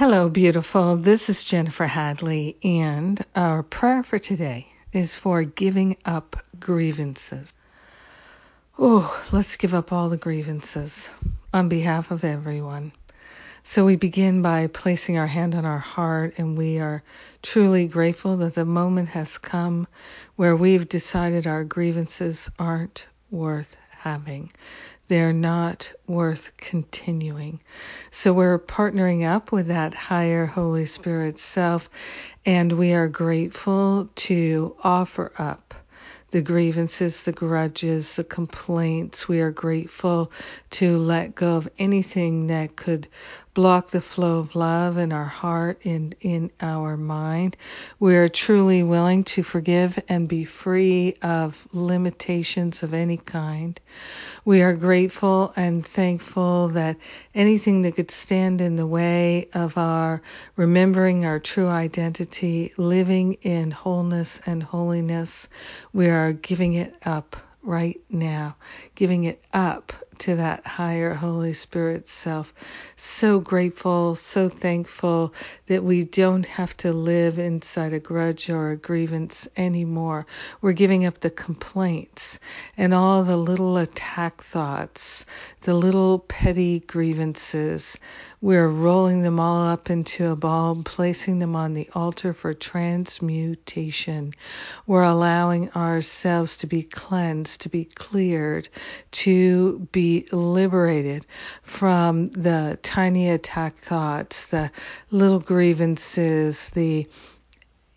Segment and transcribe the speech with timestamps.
[0.00, 0.96] Hello, beautiful.
[0.96, 7.52] This is Jennifer Hadley, and our prayer for today is for giving up grievances.
[8.78, 11.10] Oh, let's give up all the grievances
[11.52, 12.92] on behalf of everyone.
[13.62, 17.02] So we begin by placing our hand on our heart, and we are
[17.42, 19.86] truly grateful that the moment has come
[20.34, 24.50] where we've decided our grievances aren't worth having.
[25.10, 27.60] They're not worth continuing.
[28.12, 31.90] So we're partnering up with that higher Holy Spirit self,
[32.46, 35.69] and we are grateful to offer up
[36.30, 39.28] the grievances, the grudges, the complaints.
[39.28, 40.30] We are grateful
[40.70, 43.08] to let go of anything that could
[43.52, 47.56] block the flow of love in our heart and in our mind.
[47.98, 53.78] We are truly willing to forgive and be free of limitations of any kind.
[54.44, 56.96] We are grateful and thankful that
[57.34, 60.22] anything that could stand in the way of our
[60.56, 65.48] remembering our true identity, living in wholeness and holiness,
[65.92, 68.56] we are giving it up right now,
[68.94, 72.52] giving it up to that higher Holy Spirit self.
[72.96, 75.32] So grateful, so thankful
[75.66, 80.26] that we don't have to live inside a grudge or a grievance anymore.
[80.60, 82.38] We're giving up the complaints
[82.76, 85.24] and all the little attack thoughts,
[85.62, 87.98] the little petty grievances.
[88.42, 94.34] We're rolling them all up into a ball, placing them on the altar for transmutation.
[94.86, 98.68] We're allowing ourselves to be cleansed, to be cleared,
[99.12, 101.26] to be liberated
[101.62, 104.70] from the tiny attack thoughts, the
[105.10, 107.06] little grievances, the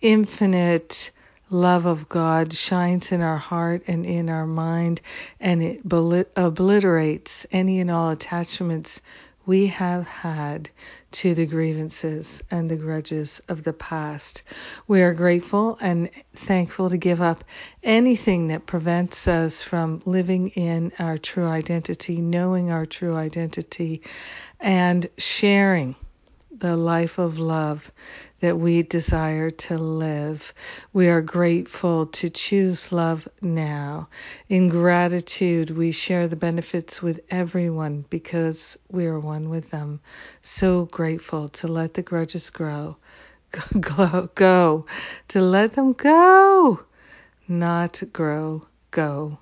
[0.00, 1.10] infinite
[1.50, 5.00] love of God shines in our heart and in our mind,
[5.40, 5.80] and it
[6.36, 9.00] obliterates any and all attachments
[9.46, 10.68] we have had
[11.12, 14.42] to the grievances and the grudges of the past.
[14.88, 17.44] We are grateful and thankful to give up
[17.82, 24.02] anything that prevents us from living in our true identity, knowing our true identity,
[24.60, 25.96] and sharing
[26.58, 27.90] the life of love
[28.40, 30.52] that we desire to live.
[30.92, 34.08] We are grateful to choose love now.
[34.48, 40.00] In gratitude, we share the benefits with everyone because we are one with them.
[40.42, 42.96] So grateful to let the grudges grow.
[43.80, 44.86] Go, go,
[45.28, 46.80] to let them go,
[47.48, 49.38] not grow, go.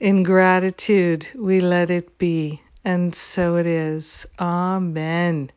[0.00, 4.26] In gratitude, we let it be, and so it is.
[4.38, 5.50] Amen.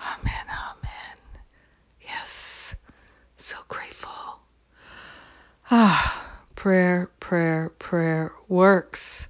[0.00, 0.46] Amen.
[0.48, 1.16] Amen.
[2.02, 2.74] Yes.
[3.38, 4.40] So grateful.
[5.70, 9.28] Ah, prayer, prayer, prayer works.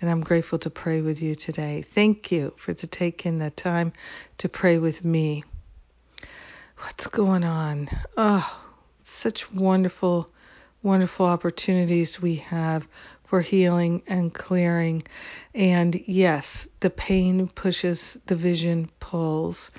[0.00, 1.82] And I'm grateful to pray with you today.
[1.82, 3.92] Thank you for to taking the time
[4.38, 5.44] to pray with me.
[6.78, 7.88] What's going on?
[8.16, 8.60] Oh,
[9.04, 10.30] such wonderful,
[10.82, 12.86] wonderful opportunities we have
[13.30, 15.02] for healing and clearing.
[15.54, 19.70] And yes, the pain pushes, the vision pulls.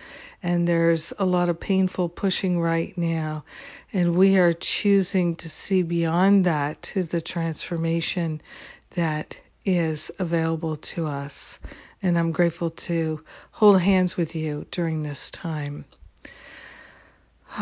[0.41, 3.43] And there's a lot of painful pushing right now.
[3.91, 8.41] And we are choosing to see beyond that to the transformation
[8.91, 11.59] that is available to us.
[12.01, 15.83] And I'm grateful to hold hands with you during this time.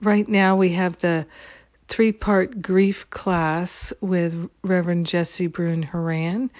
[0.00, 1.26] right now, we have the
[1.88, 6.50] three part grief class with Reverend Jesse Brune Haran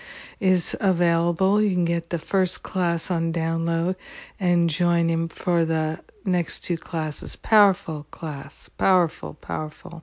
[0.40, 1.60] is available.
[1.60, 3.96] You can get the first class on download
[4.38, 7.36] and join him for the next two classes.
[7.36, 8.68] Powerful class.
[8.78, 10.02] Powerful, powerful.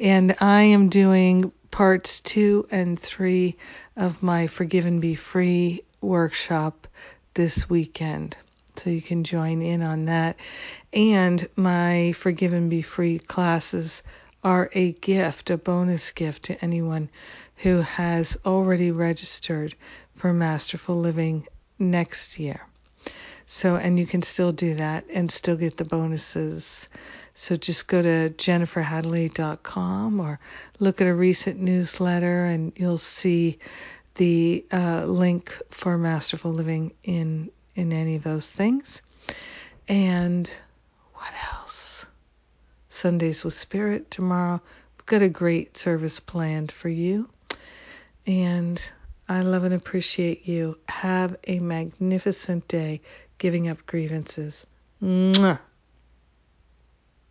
[0.00, 3.56] And I am doing parts two and three
[3.96, 6.86] of my Forgive and Be Free workshop
[7.34, 8.36] this weekend.
[8.76, 10.36] So you can join in on that.
[10.92, 14.02] And my Forgive and Be Free classes
[14.44, 17.08] are a gift, a bonus gift to anyone
[17.56, 19.74] who has already registered
[20.16, 21.46] for Masterful Living
[21.78, 22.60] next year.
[23.46, 26.88] So, and you can still do that and still get the bonuses.
[27.34, 30.40] So just go to jenniferhadley.com or
[30.78, 33.58] look at a recent newsletter and you'll see
[34.14, 39.02] the uh, link for Masterful Living in in any of those things.
[39.88, 40.50] And
[41.14, 42.06] what else?
[42.88, 44.60] Sundays with Spirit tomorrow.
[44.98, 47.28] We've got a great service planned for you.
[48.26, 48.80] And
[49.28, 50.78] I love and appreciate you.
[50.88, 53.00] Have a magnificent day
[53.38, 54.66] giving up grievances.
[55.02, 55.58] Mwah.